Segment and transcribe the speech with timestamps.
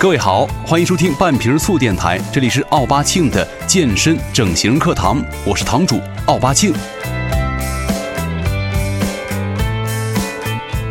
[0.00, 6.72] 各位好，欢迎收听半瓶醋电台，这里是奥巴庆的健身整形课堂，我是堂主奥巴庆。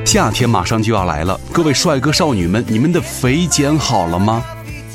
[0.05, 4.45] 夏天马上就要来了，各位帅哥少女们，你们的肥减好了吗？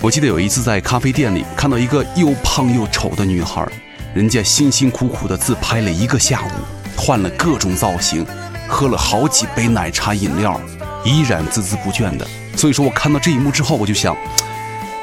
[0.00, 3.66] 我记得有一次在咖啡店里看到一个又胖又丑的女孩，
[4.14, 6.50] 人家辛辛苦苦的自拍了一个下午，
[6.96, 8.24] 换了各种造型，
[8.68, 10.60] 喝了好几杯奶茶饮料，
[11.04, 12.26] 依然孜孜不倦的。
[12.56, 14.16] 所以说我看到这一幕之后，我就想，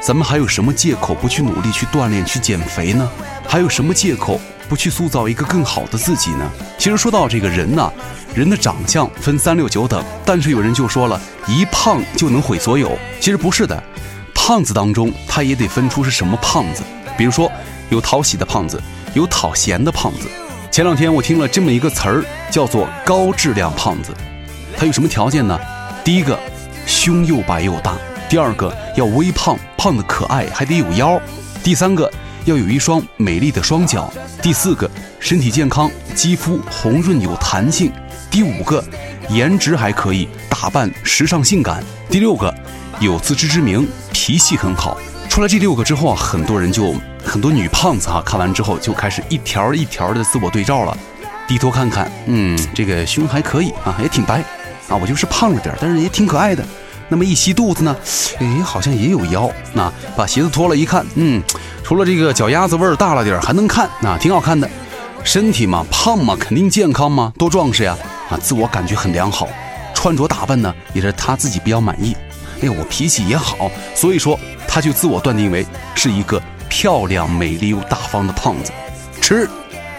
[0.00, 3.08] 咱们还有什么借口不去努力去锻炼去减肥呢？
[3.46, 6.50] 还有什么借口不去塑造一个更好的自己呢？
[6.78, 7.92] 其实说到这个人呐，
[8.34, 13.82] 人的长相分三六九等，但是有人就说了一胖就能毁所有，其实不是的，
[14.34, 16.82] 胖子当中他也得分出是什么胖子。
[17.16, 17.52] 比如说
[17.90, 20.26] 有讨喜的胖子，有讨嫌的胖子。
[20.70, 24.10] 前两天我听了这么一个词儿，叫做高质量胖子。
[24.74, 25.58] 他有什么条件呢？
[26.04, 26.38] 第一个。
[26.84, 27.96] 胸又白又大，
[28.28, 31.16] 第二个要微胖，胖的可爱，还得有腰；
[31.62, 32.10] 第三个
[32.44, 37.88] 要有一双美丽的双脚；第四个身体健康，肌肤红润有弹性；
[38.30, 38.84] 第五个
[39.28, 41.76] 颜值还可以，打扮时尚性感；
[42.10, 42.52] 第六个
[42.98, 44.98] 有自知之明，脾气很好。
[45.28, 46.94] 出来这六个之后啊，很多人就
[47.24, 50.98] 很多女胖子啊，看完之后就开始一条一条的自我对照了，
[51.46, 54.44] 低头看看，嗯，这个胸还可以啊，也挺白。
[54.92, 56.62] 啊，我就是胖了点，但是也挺可爱的。
[57.08, 57.96] 那么一吸肚子呢，
[58.38, 59.50] 哎，好像也有腰。
[59.72, 61.42] 那把鞋子脱了一看，嗯，
[61.82, 64.68] 除了这个脚丫子味儿大了点，还能看，那挺好看的。
[65.24, 67.96] 身体嘛，胖嘛，肯定健康嘛，多壮实呀！
[68.28, 69.48] 啊，自我感觉很良好，
[69.94, 72.14] 穿着打扮呢也是他自己比较满意。
[72.60, 74.38] 哎，我脾气也好，所以说
[74.68, 78.70] 他就自我断定为是一个漂亮、美丽又大方的胖子。
[79.20, 79.48] 吃，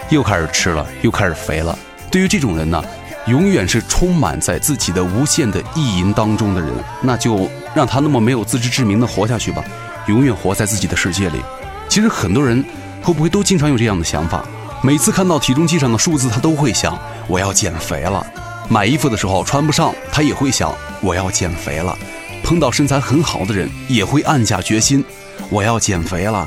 [0.09, 1.77] 又开始吃了，又开始肥了。
[2.11, 2.83] 对于这种人呢。
[3.27, 6.69] 永远是充满在自己的无限的意淫当中的人，
[7.01, 9.63] 那就让他那么没有自知之明的活下去吧，
[10.07, 11.41] 永远活在自己的世界里。
[11.87, 12.63] 其实很多人
[13.01, 14.43] 会不会都经常有这样的想法？
[14.81, 18.25] 每次看到体重计上的数字，他都会想我要减肥了。
[18.67, 21.97] 买衣服的时候穿不上，他也会想我要减肥了。
[22.43, 25.03] 碰到身材很好的人，也会暗下决心
[25.49, 26.45] 我要减肥了。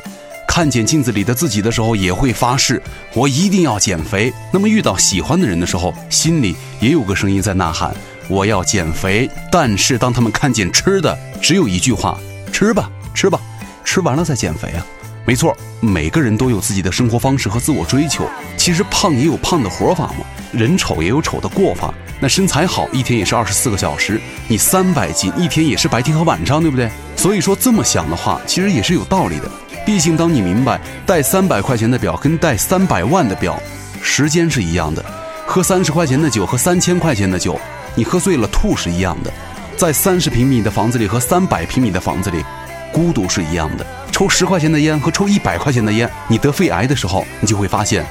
[0.56, 4.33] 看见镜子里的自己的时候，也会发誓我一定要减肥。
[4.50, 7.94] 那么遇到喜欢的人的时候，心里也有个声音在呐喊：
[8.27, 9.28] 我要减肥。
[9.53, 12.19] 但是当他们看见吃的，只有一句话：
[12.50, 13.39] 吃吧，吃吧，
[13.84, 14.81] 吃完了再减肥啊！
[15.27, 18.27] 没错，每个人都有自己的生活方式和自我追求。
[18.56, 21.93] 其实胖也有胖的活法嘛，人丑也有丑的过法。
[22.19, 24.15] 那身材好，一天也是二十四个小时；
[24.49, 26.91] 你三百斤，一天也是白天和晚上，对不对？
[27.15, 29.50] 所以说这么想的话，其实也是有道理的。
[29.86, 33.56] 毕竟，当你明白带三百块钱的表跟带三百万的表，
[34.02, 35.00] 时间是一样的；
[35.47, 37.56] 喝三十块钱的酒和三千块钱的酒，
[37.94, 39.30] 你喝醉了吐是一样的；
[39.76, 42.44] 在三十平米的房子里和三百平米的房子里，
[42.92, 48.04] 孤独是一样的；抽十块钱的烟和抽一百块钱的烟，你得肺癌的时候，你就会发现，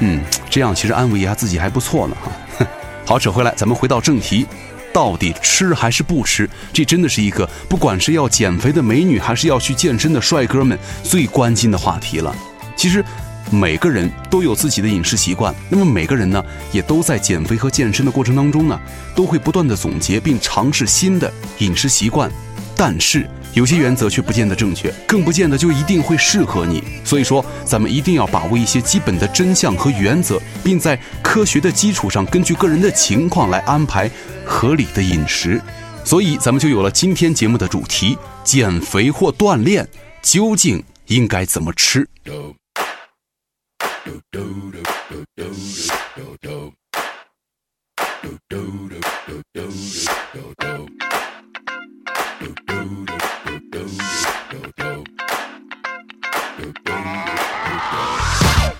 [0.00, 2.16] 嗯，这样其实安慰一下自己还不错呢。
[2.20, 2.66] 哈，
[3.06, 4.44] 好，扯回来，咱们回到正题。
[4.92, 6.48] 到底吃还是不吃？
[6.72, 12.34] 这真的是一个不管是要减肥的美女，还是要去健身的帅哥们最关心的话题了。
[12.76, 13.04] 其实，
[13.50, 18.78] 每个人都有自己的饮食习惯，那么每个人呢，也都在减肥和健身的过程当中呢，
[19.14, 22.30] 都会不断的总结并尝试新的饮食习惯。
[22.76, 26.82] 但是，有些原则却不见得正确，更不见得就一定会适合你。
[27.04, 34.10] 所以说，咱们一定要把握一些基本的真相和原则，并在科学的基础上，根据个人的情况来安排
[34.44, 35.60] 合理的饮食。
[36.04, 39.86] 所以，咱们就有了今天节目的主题：减肥或锻炼，
[40.22, 42.08] 究竟应该怎么吃？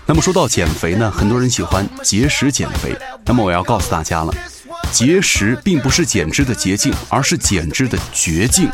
[0.05, 2.93] 那么说到减肥呢，很多人喜欢节食减肥。
[3.25, 4.33] 那么我要告诉大家了，
[4.91, 8.69] 节食并不是减脂的捷径，而是减脂的绝境。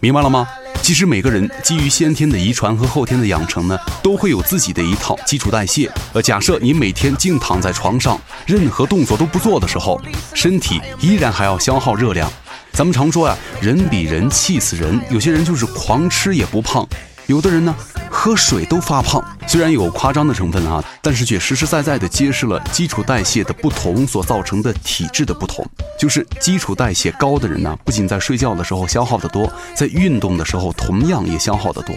[0.00, 0.48] 明白了吗？
[0.80, 5.88] 其实每个人基于先天的遗传和后天的养成呢，都会有自己的一套基础代谢。
[6.14, 10.00] 呃，假设你每天净躺在床上，任何动作都不做的时候，
[10.34, 12.32] 身体依然还要消耗热量。
[12.72, 14.98] 咱们常说呀，人比人气死人。
[15.10, 16.88] 有些人就是狂吃也不胖，
[17.32, 17.74] 有的人呢。
[18.14, 25.66] 喝水都发胖，虽然有夸张的成分啊，但是却实实在在的揭示了基础代谢的不同所造成的体质的不同。
[25.98, 31.96] 就是基础代谢高的人呢，不仅在睡觉的时候消耗的多，在运动的时候同样也消耗的多。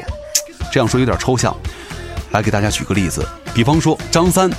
[0.72, 1.56] 这样说有点抽象，
[2.32, 3.24] 来给大家举个例子，
[3.54, 4.50] 比方说张三，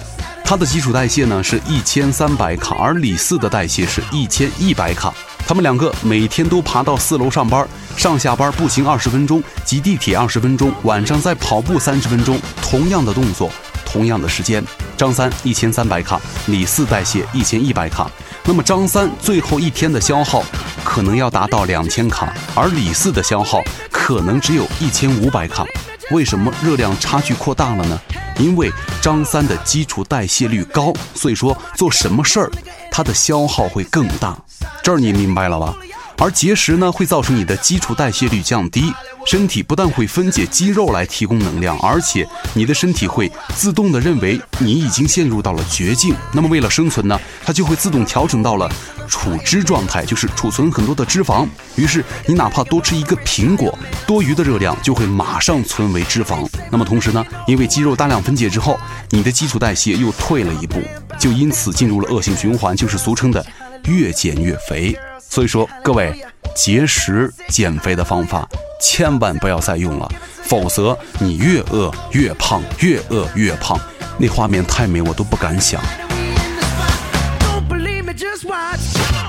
[0.48, 5.12] 他的基础代谢呢是一千三百卡，而李四的代谢是一千一百卡。
[5.44, 7.66] 他们两个每天都爬到四楼上班，
[7.96, 13.50] 上下班步行二十分钟，挤地铁二十分钟，晚上再跑步三十分钟，同样的动作，
[13.84, 14.64] 同样的时间。
[14.96, 18.08] 张三一千三百卡，李四代谢一千一百卡。
[18.44, 20.44] 那么张三最后一天的消耗
[20.84, 23.60] 可能要达到两千卡，而李四的消耗
[23.90, 25.64] 可能只有一千五百卡。
[26.10, 28.00] 为什么热量差距扩大了呢？
[28.38, 28.70] 因为
[29.02, 32.50] 张三的基础代谢率高，所以说做什么事儿，
[32.90, 34.36] 它的消耗会更大。
[34.82, 35.74] 这儿你明白了吧？
[36.18, 38.90] 而节食呢，会造成你的基础代谢率降低，
[39.26, 46.14] 身体不但会分解肌肉来提供能量，而且你的身体会自动的认为你已经陷入到了绝境。
[46.32, 48.70] 那么为了生存呢，它就会自动调整到了
[49.08, 51.46] 储脂状态，就是储存很多的脂肪。
[51.76, 53.76] 于是你哪怕多吃一个苹果，
[54.06, 56.48] 多余的热量就会马上存为脂肪。
[56.70, 58.78] 那么同时呢，因为肌肉大量分解之后，
[59.10, 60.80] 你的基础代谢又退了一步，
[61.18, 63.44] 就因此进入了恶性循环，就是俗称的
[63.84, 64.96] 越减越肥。
[65.28, 66.14] 所以说，各位
[66.54, 68.48] 节食减肥的方法
[68.80, 70.08] 千万不要再用了，
[70.44, 73.78] 否则你越饿越胖，越饿越胖，
[74.18, 75.80] 那画面太美，我都不敢想。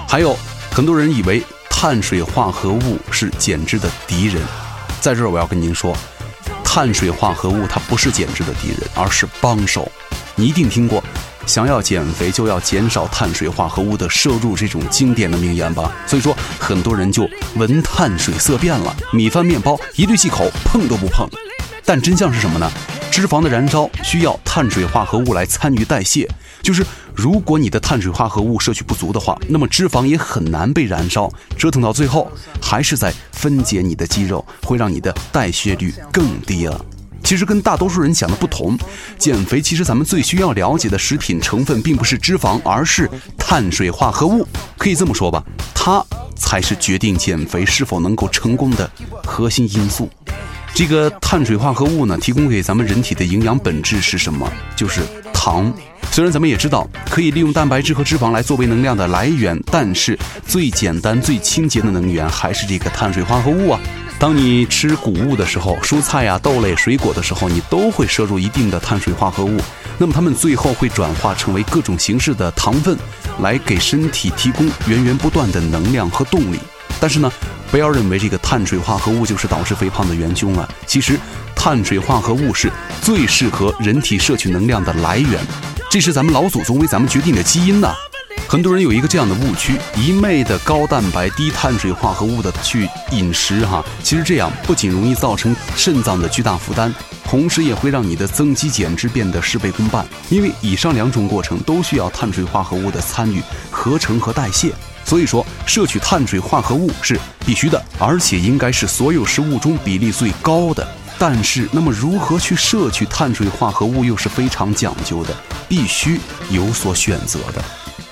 [0.07, 0.35] 还有
[0.71, 4.41] 很多人以为碳水化合物是减脂的敌人，
[5.01, 5.95] 在这儿我要跟您说，
[6.63, 9.91] 碳水化合物它不是减脂的敌人，而是帮手。
[10.35, 11.03] 你一定听过。
[11.45, 15.91] 想要减肥，就要减少碳水化合物的摄入，这种经典的名言吧。
[16.05, 21.25] 所以说，很多人就闻碳水色变了，米饭、面包一对细口，碰都不碰。
[21.85, 22.69] 但真相是什么呢？
[23.09, 26.29] 脂肪的燃烧需要碳水化合物来参与代谢，
[26.61, 32.29] 就是如果你的碳水化合物摄取不足的话，那么脂肪也很难被燃烧，折腾到最后
[32.61, 36.83] 还是在分解你的肌肉，会让你的代谢率更低了。
[37.23, 38.77] 其实跟大多数人想的不同，
[39.17, 44.47] 减肥其实咱们最需要了解的食品成分并不是脂肪，而是碳水化合物。
[44.77, 45.43] 可以这么说吧，
[45.73, 46.01] 它
[46.35, 48.89] 才是决定减肥是否能够成功的
[49.25, 50.09] 核心因素。
[50.73, 54.47] 这个碳水化合物呢，提供给咱们人体的营养本质是什么？
[54.75, 55.01] 就是
[55.47, 55.73] 糖。
[56.11, 63.79] 虽然咱们也知道可以利用蛋白质和脂肪来作为能量的来源，但是最简单、最清洁的能源还是这个碳水化合物啊。
[64.19, 69.57] 当你吃谷物的时候，蔬菜呀、豆类、水果的时候，你都会摄入一定的碳水化合物。
[69.97, 72.97] 那么它们最后会转化成为各种形式的糖分，
[73.41, 76.59] 来给身体提供源源不断的能量和动力。
[76.99, 77.31] 但是呢，
[77.69, 80.67] 不要认为这个碳水化合物就是导致肥胖的元凶啊！
[80.87, 81.19] 其实，
[81.57, 82.71] 碳水化合物是
[83.01, 85.37] 最适合人体摄取能量的来源，
[85.89, 87.93] 这是咱们老祖宗为咱们决定的基因呐。
[88.47, 96.93] 很多人有一个这样的误区，一昧的高蛋白、低碳水化合物的去饮食，哈，其实这样不仅容易造成肾脏的巨大负担，
[97.25, 100.05] 同时也会让你的增肌减脂变得事倍功半。
[100.29, 104.71] 因为以上两种过程都需要碳水化合物的参与、合成和代谢，
[105.03, 110.87] 所以说摄取碳水化合物是必须的，而且应该是所有食物中比例最高的。
[111.19, 115.35] 但是，那么如何去摄取碳水化合物又是非常讲究的，
[115.67, 116.19] 必须
[116.51, 117.63] 有所选择的。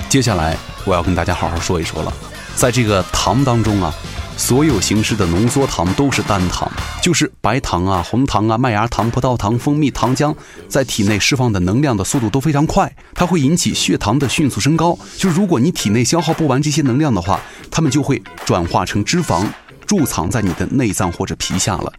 [0.10, 2.12] 接下来我要跟大家好好说一说了，
[2.56, 3.94] 在这个糖当中啊，
[4.38, 6.68] 所有形式的浓缩糖都是单糖，
[7.00, 10.34] 就是白糖啊、红糖啊、麦芽糖、葡萄糖、蜂蜜、糖浆，
[10.68, 14.98] 在体内释放的能量的速度都非常快，它会引起血糖的迅速升高。
[15.16, 19.46] 就是如果你体内消耗不完这些能量的话，它们就会转化成脂肪，
[19.86, 21.94] 贮藏在你的内脏或者皮下了。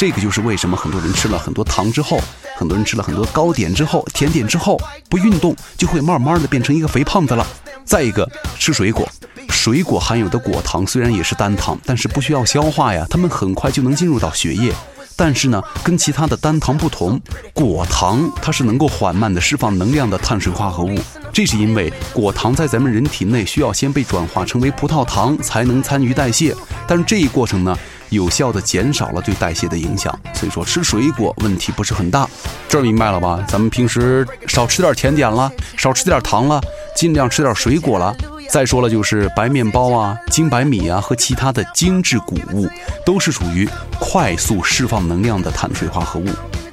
[0.00, 2.18] 这个就是为什么很多人吃了很多糖之后。
[2.56, 4.80] 很多人吃了很多糕点之后、甜点之后
[5.10, 7.46] 不运动，就会慢慢的变成一个肥胖子了。
[7.84, 8.26] 再一个，
[8.58, 9.06] 吃水果，
[9.50, 14.72] 水果含有的果糖虽然也是单糖，但是不需要消化呀，它们很快就能进入到血液。
[15.16, 17.20] 但是呢，跟其他的单糖不同，
[17.52, 20.98] 果糖它是能够缓慢的释放能量的碳水化合物。
[21.30, 26.56] 这是因为果糖在咱们人体内需要先被转化成为葡萄糖才能参与代谢，
[26.88, 27.76] 但是这一过程呢？
[28.10, 32.28] 有效的减少了对代谢的影响，所以说吃水果问题不是很大，
[32.68, 33.44] 这明白了吧？
[33.48, 36.60] 咱们平时少吃点甜点了，少吃点糖了，
[36.94, 38.14] 尽量吃点水果了。
[38.50, 42.68] 再说了，就是白面包啊、精白米啊和其他的精致谷物，
[43.06, 43.68] 都是属于
[44.00, 46.26] 快速释放能量的碳水化合物。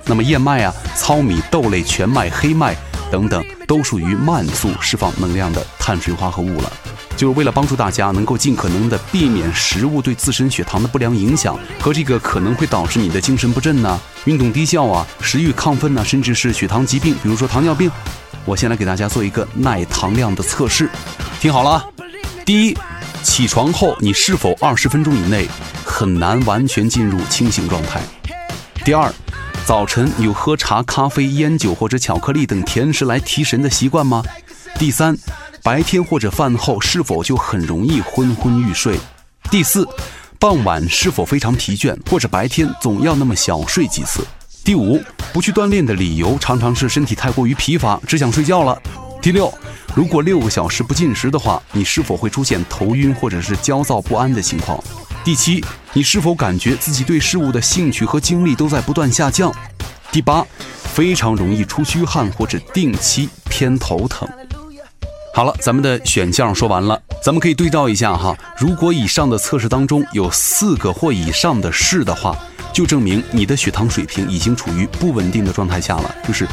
[0.04, 2.76] 那么燕麦啊、糙米、豆类、全麦、黑麦
[3.12, 6.72] 等等，都属于慢速释放能量的碳水化合物了。
[7.16, 17.90] 就是为了帮助大家能够尽可能的避免食物对自身血糖的不良影响和这个可能会导致你的精神不振呐、运动低效啊、食欲亢奋呐，甚至是血糖疾病，比如说糖尿病。
[18.46, 20.90] 我先来给大家做一个耐糖量的测试，
[21.40, 21.86] 听好了啊。
[22.46, 22.78] 第一，
[23.24, 25.48] 起床后你是否二十分钟以内
[25.84, 28.00] 很难完全进入清醒状态？
[28.86, 29.12] 第二，
[29.68, 34.24] 早晨有喝茶、咖啡、烟酒或者巧克力等甜食来提神的习惯吗？
[34.80, 35.14] 第三。
[35.62, 38.98] 白天或者饭后是否就很容易昏昏欲睡？
[39.52, 39.86] 第四，
[40.40, 44.26] 傍晚是否非常疲倦，或者白天总要那么小睡几次？
[44.64, 45.02] 第五，
[45.34, 48.82] 不去锻炼的理由常常是身体太过于疲乏，只想睡觉了。
[49.22, 49.54] 第六，
[49.94, 54.82] 如果六个小时不进食的话，你是否会出现头晕或者是焦躁不安的情况？
[55.28, 59.54] 第七，你是否感觉自己对事物的兴趣和精力都在不断下降？
[60.10, 60.42] 第八，
[60.82, 64.26] 非常容易出虚汗或者定期偏头疼。
[65.34, 68.34] 好了，咱们的选项说完了，咱们可以对照一下哈。
[68.58, 72.34] 如果以上的测试当中有四个或以上的是的话，
[72.72, 76.48] 就证明你的血糖水平已经处于不稳定的状态下了，就是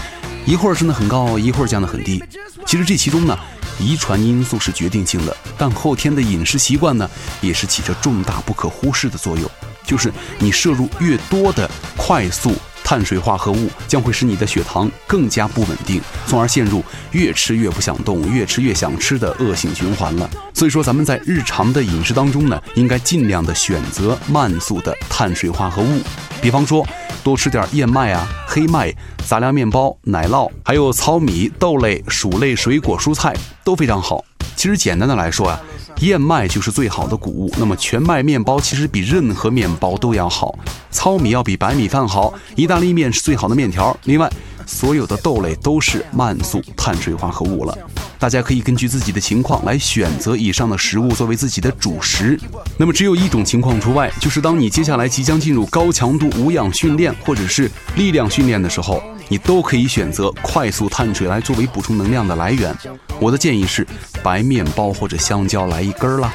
[0.45, 2.21] 一会儿升得很高，一会儿降得很低。
[2.67, 3.39] 其实这其中呢，
[3.79, 7.09] 遗传因素是决定性的，但后天的饮食习惯呢，
[7.41, 9.51] 也是起着重大不可忽视的作用。
[9.85, 12.55] 就是你摄入越多的快速。
[12.87, 20.29] 碳水化合物将会使你的血糖更加不稳定，从而陷入越吃越不想动、越吃越想吃的恶性循环了。
[20.53, 26.03] 所以说，咱们在日常的饮食当中呢，应该尽量的选择慢速的碳水化合物，
[26.43, 26.87] 比方说
[27.25, 28.95] 多吃点燕麦啊、黑麦、
[29.27, 34.23] 杂粮面包、奶酪，还有糙米、豆类、薯类、水果、蔬菜都非常好。
[34.55, 35.59] 其实简单的来说呀。
[36.01, 40.53] 燕麦就是最好的谷物，那么全麦面包其实比任何面包都要好，
[40.91, 43.97] 糙米要比白米饭好，意大利面是最好的面条。
[44.03, 44.29] 另外，
[44.67, 47.79] 所有的豆类都是慢速碳水化合物了。
[48.25, 52.41] 大家可以根据自己的情况来选择以上的食物作为自己的主食。
[52.79, 59.03] 那么只有一种情况除外，就是当你接下来即将进入高强度无氧训练或者是力量训练的时候。
[59.29, 62.75] 你都可以选择快速碳水来作为补充能量的来源。
[63.21, 63.87] 我的建议是
[64.23, 66.33] 白面包或者香蕉来一根儿啦。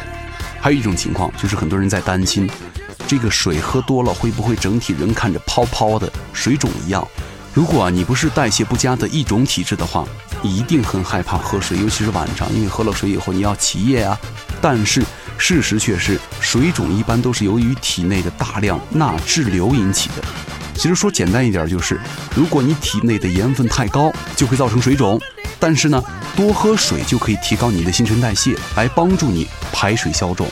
[0.59, 2.47] 还有一种情况就是很多人在担心，
[3.07, 7.07] 这个水喝多了会不会整体人看着泡泡的，水肿一样。
[7.53, 10.05] 如果你不是代谢不佳的一种体质的话，
[10.41, 14.17] 你一定很害怕喝水，尤其是晚上，因为喝了水以后你要起夜啊。
[14.61, 15.03] 但是
[15.37, 20.23] 事实却是，水肿一般都是由于体内的大量钠滞留引起的。
[20.75, 21.99] 其实说简单一点，就是
[22.33, 25.19] 如果你体内的盐分太高，就会造成水肿。
[25.59, 26.01] 但是呢，
[26.37, 30.47] 多喝水就可以提高你的新陈代谢，来帮助你排水消肿。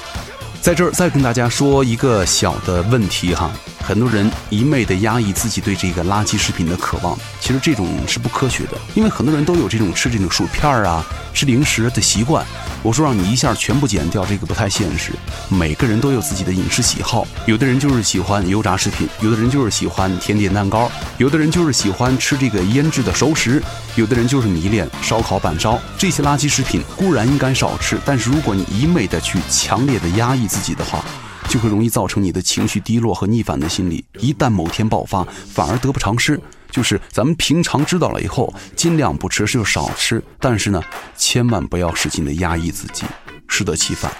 [0.59, 3.49] 在这儿再跟大家说一个小的问题哈，
[3.87, 11.01] 很多人一昧的压抑自己对这个垃圾食品的渴望，其实这种是不科学的，因为很多人都有这种吃这种薯片儿啊、
[11.33, 12.45] 吃零食的习惯。
[12.83, 15.13] 我说让你一下全部减掉，这个不太现实。
[15.47, 23.63] 每个人都有自己的饮食喜好，有的人就是喜欢油炸食品，有的人就是喜欢甜点蛋糕，有的人就是喜欢吃这个腌制的熟食，
[23.95, 25.79] 有的人就是迷恋烧烤板烧。
[25.97, 31.01] 这些垃圾食品固然应该少吃，但是如果你一味的去强烈的压抑自己的话，
[31.47, 34.03] 就会容易造成你的情绪低落和逆反的心理。
[34.19, 36.39] 一旦某天爆发，反而得不偿失。
[36.69, 40.81] 就是咱们平常知道了以后，尽量不吃就少吃，但是呢，
[41.15, 43.05] 千万不要使劲的压抑自己，
[43.47, 44.11] 适得其反。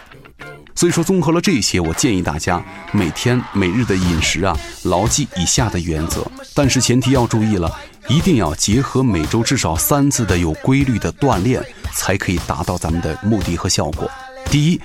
[0.74, 6.26] 所以说，综合了这些，我建议大家每天每日的饮食啊，牢记以下的原则。
[6.54, 7.70] 但是前提要注意了，
[8.08, 11.62] 一定要结合每周至少三次的有规律的锻炼，
[11.94, 14.10] 才可以达到咱们的目的和效果。
[14.50, 14.80] 第一。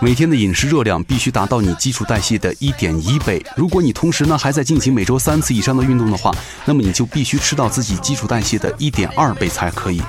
[0.00, 3.44] 每天的饮食热量必须达到你基础代谢的一点一倍。
[3.56, 6.34] 如果你同时呢还在进行每周三次以上的运动的话，
[6.64, 10.02] 那么你就必须吃到自己基础代谢的一点二倍才可以。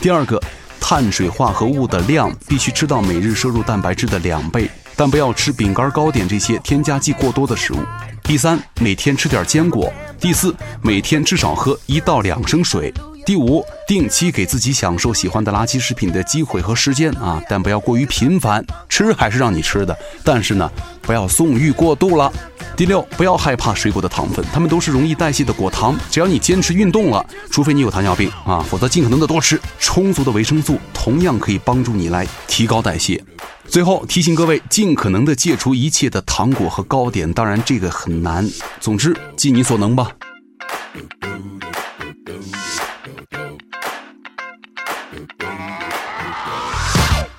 [0.00, 0.40] 第二个，
[0.80, 7.78] 碳水化合物的量必须吃到每日摄入蛋白质的两倍，但不要吃饼干、糕点这些添加剂过多的食物。
[8.22, 9.92] 第三，每天吃点坚果。
[10.18, 12.92] 第四，每天至少喝一到两升水。
[13.24, 18.62] 第五，定期给自己享受喜欢的垃圾食品的机会和时间啊，但不要过于频繁。
[18.88, 22.30] 吃还是让你吃的，但是呢，不要纵欲过度了。
[22.76, 25.96] 第六，不要害怕水果的糖分，它们都是容易代谢的果糖。
[26.10, 29.58] 只要你坚持运动了，除非你有糖尿病啊，否则尽可能的多吃。
[29.78, 33.22] 充足的维生素同样可以帮助你来提高代谢。
[33.66, 38.46] 最后提醒各位，尽可能的戒除一切的糖果和糕点，当然这个很难。
[38.80, 40.10] 总之，尽你所能吧。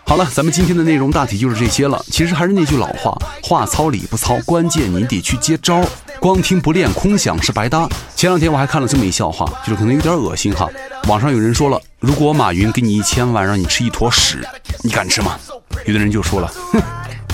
[0.07, 1.99] 好了，咱们今天的内容大体就是这些了。
[2.11, 5.83] 其实还是那句老话，话糙理不糙，关键你得去接招。
[6.19, 7.89] 光听不练，空想是白搭。
[8.15, 10.69] 前两天我还看了这么一笑话，就是可能有点恶心哈。
[11.07, 14.47] 网上有人说了，如果马云给你一千万，让你吃一坨屎，
[14.83, 15.37] 你敢吃吗？
[15.85, 16.81] 有的人就说了，哼，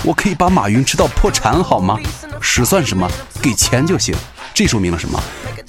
[0.04, 2.00] 我可以把马云吃到破产好吗？
[2.40, 3.08] 屎算什么？
[3.42, 4.16] 给钱就行。
[4.54, 5.22] 这说明了什么？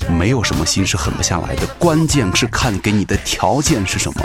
[0.09, 4.23] 没有什么心是狠不下来的，关键是看给你的条件是什么。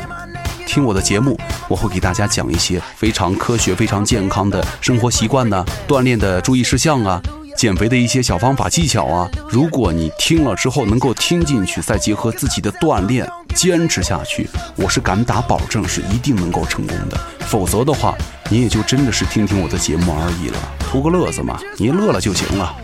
[0.67, 7.19] 听我的节目，我会给大家讲一些非常科学、非常健康的生活习惯呢，锻炼的注意事项啊。
[7.55, 17.19] 减肥的一些小方法技巧啊，如果你听了之后能够听进去，再结合自己的锻炼坚持下去，我是敢打保证是一定能够成功的。
[17.39, 18.13] 否则的话，
[18.51, 22.75] 你也就真的是听听我的节目而已了，图个乐子嘛，你乐了就行了。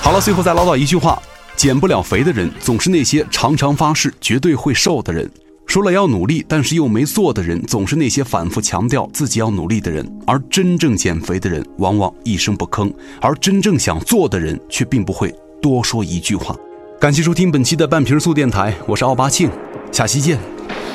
[0.00, 1.20] 好了，最后再唠叨一句话：
[1.56, 5.26] 减不了肥的人，总是那些常常发誓绝对会瘦的人；
[5.66, 10.06] 说了要努力，但是又没做的人，总是那些反复强调自己要努力的人。
[10.26, 16.54] 而真正减肥的人，往往一声不吭；而真正想做的人，却并不会多说一句话。
[17.00, 19.50] 感谢收听本期的半瓶醋电台，我是奥巴庆，
[19.90, 20.38] 下期见。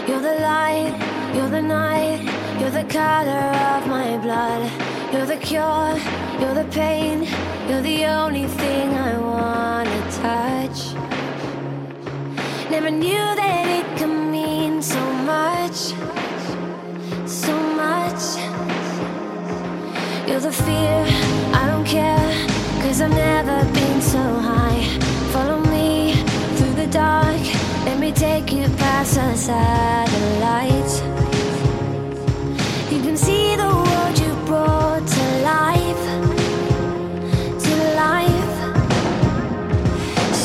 [0.07, 0.93] You're the light
[1.35, 2.19] you're the night
[2.59, 2.69] you're
[5.25, 5.97] the cure,
[6.39, 7.27] you're the pain,
[7.67, 9.89] you're the only thing I wanna
[10.21, 10.30] touch.
[12.69, 15.01] Never knew that it could mean so
[15.33, 15.75] much,
[17.27, 18.37] so much.
[20.25, 21.05] You're the fear,
[21.53, 22.47] I don't care,
[22.81, 24.81] cause I've never been so high.
[25.33, 26.13] Follow me
[26.55, 27.41] through the dark,
[27.83, 31.01] let me take you past the satellites.
[32.89, 35.80] You can see the world you brought to life,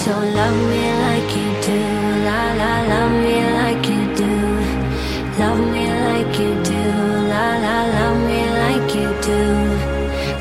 [0.06, 1.80] So love me like you do,
[2.26, 4.34] la la, love me like you do,
[5.36, 6.82] love me like you do,
[7.32, 9.40] la la, love me like you do,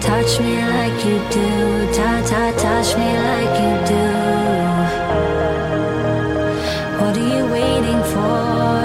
[0.06, 1.50] touch me like you do,
[1.98, 4.06] ta ta, touch me like you do.
[7.00, 8.84] What are you waiting for?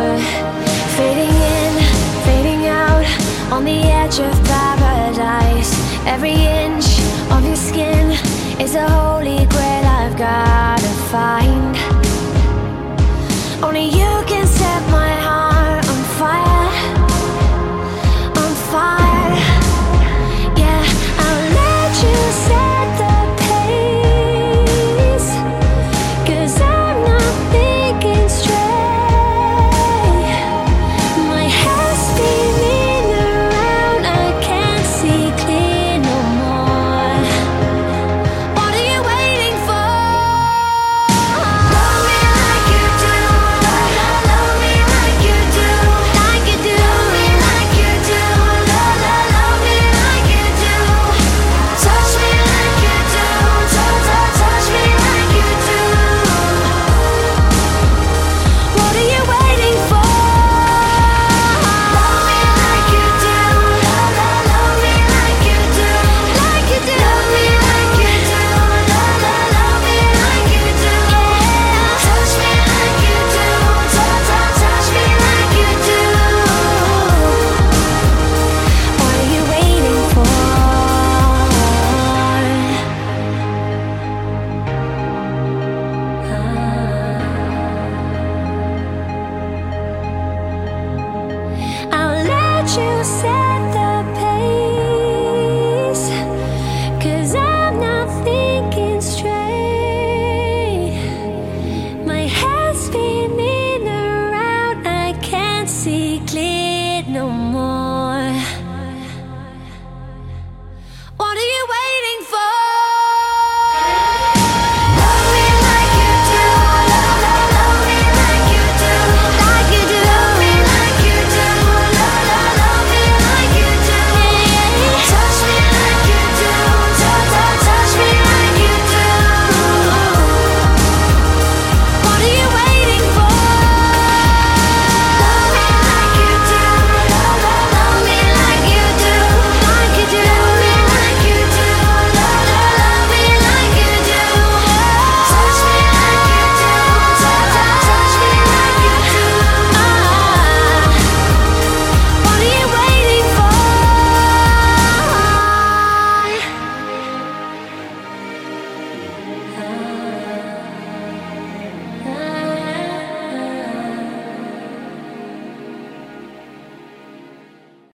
[0.96, 1.72] Fading in,
[2.24, 3.04] fading out
[3.52, 4.39] on the edge of